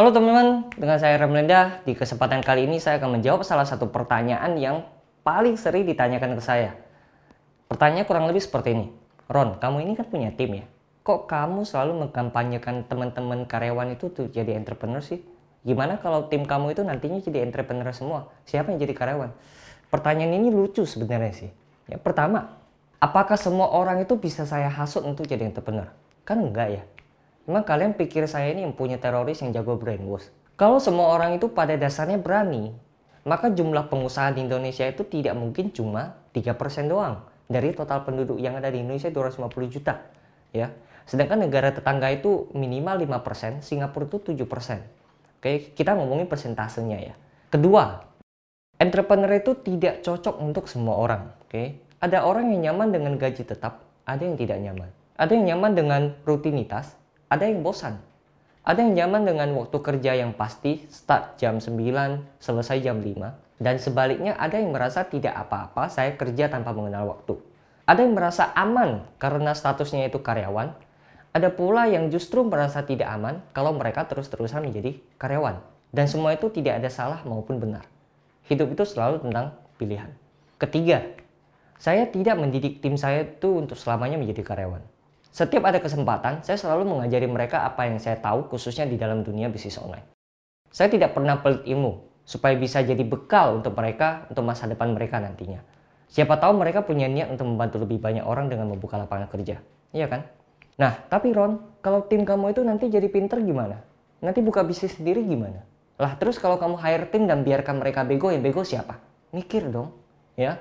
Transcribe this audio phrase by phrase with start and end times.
[0.00, 1.84] Halo teman-teman, dengan saya Remlenda.
[1.84, 4.80] Di kesempatan kali ini saya akan menjawab salah satu pertanyaan yang
[5.20, 6.72] paling sering ditanyakan ke saya.
[7.68, 8.88] Pertanyaan kurang lebih seperti ini.
[9.28, 10.64] Ron, kamu ini kan punya tim ya?
[11.04, 15.20] Kok kamu selalu mengkampanyekan teman-teman karyawan itu tuh jadi entrepreneur sih?
[15.68, 18.32] Gimana kalau tim kamu itu nantinya jadi entrepreneur semua?
[18.48, 19.36] Siapa yang jadi karyawan?
[19.92, 21.52] Pertanyaan ini lucu sebenarnya sih.
[21.92, 22.56] Ya, pertama,
[23.04, 25.92] apakah semua orang itu bisa saya hasut untuk jadi entrepreneur?
[26.24, 26.82] Kan enggak ya.
[27.50, 30.30] Memang kalian pikir saya ini punya teroris yang jago brainwash?
[30.54, 32.70] Kalau semua orang itu pada dasarnya berani,
[33.26, 38.54] maka jumlah pengusaha di Indonesia itu tidak mungkin cuma 3% doang dari total penduduk yang
[38.54, 39.98] ada di Indonesia 250 juta.
[40.54, 40.70] Ya.
[41.10, 45.42] Sedangkan negara tetangga itu minimal 5%, Singapura itu 7%.
[45.42, 47.14] Oke, kita ngomongin persentasenya ya.
[47.50, 47.98] Kedua,
[48.78, 51.34] entrepreneur itu tidak cocok untuk semua orang.
[51.50, 54.94] Oke, ada orang yang nyaman dengan gaji tetap, ada yang tidak nyaman.
[55.18, 56.99] Ada yang nyaman dengan rutinitas,
[57.30, 58.02] ada yang bosan.
[58.66, 63.62] Ada yang nyaman dengan waktu kerja yang pasti, start jam 9, selesai jam 5.
[63.62, 67.38] Dan sebaliknya ada yang merasa tidak apa-apa saya kerja tanpa mengenal waktu.
[67.86, 70.74] Ada yang merasa aman karena statusnya itu karyawan.
[71.30, 75.62] Ada pula yang justru merasa tidak aman kalau mereka terus-terusan menjadi karyawan.
[75.94, 77.86] Dan semua itu tidak ada salah maupun benar.
[78.50, 80.10] Hidup itu selalu tentang pilihan.
[80.58, 81.06] Ketiga,
[81.78, 84.82] saya tidak mendidik tim saya itu untuk selamanya menjadi karyawan.
[85.30, 89.46] Setiap ada kesempatan, saya selalu mengajari mereka apa yang saya tahu khususnya di dalam dunia
[89.46, 90.10] bisnis online.
[90.70, 95.22] Saya tidak pernah pelit ilmu supaya bisa jadi bekal untuk mereka untuk masa depan mereka
[95.22, 95.62] nantinya.
[96.10, 99.62] Siapa tahu mereka punya niat untuk membantu lebih banyak orang dengan membuka lapangan kerja.
[99.94, 100.26] Iya kan?
[100.74, 103.78] Nah, tapi Ron, kalau tim kamu itu nanti jadi pinter gimana?
[104.18, 105.62] Nanti buka bisnis sendiri gimana?
[106.00, 108.98] Lah, terus kalau kamu hire tim dan biarkan mereka bego, yang bego siapa?
[109.30, 109.94] Mikir dong,
[110.34, 110.58] ya.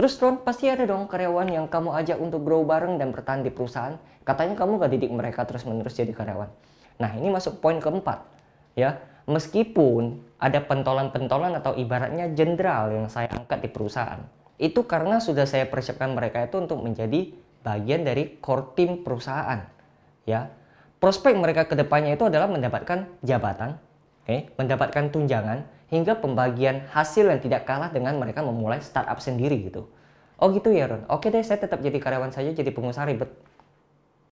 [0.00, 3.52] Terus Ron, pasti ada dong karyawan yang kamu ajak untuk grow bareng dan bertahan di
[3.52, 4.00] perusahaan.
[4.24, 6.48] Katanya kamu gak didik mereka terus-menerus jadi karyawan.
[6.96, 8.24] Nah, ini masuk poin keempat.
[8.80, 8.96] Ya,
[9.28, 14.24] meskipun ada pentolan-pentolan atau ibaratnya jenderal yang saya angkat di perusahaan,
[14.56, 19.68] itu karena sudah saya persiapkan mereka itu untuk menjadi bagian dari core team perusahaan.
[20.24, 20.48] Ya,
[20.96, 23.76] prospek mereka ke depannya itu adalah mendapatkan jabatan,
[24.30, 29.90] okay, mendapatkan tunjangan, hingga pembagian hasil yang tidak kalah dengan mereka memulai startup sendiri gitu.
[30.38, 33.28] Oh gitu ya Ron, oke deh saya tetap jadi karyawan saja jadi pengusaha ribet.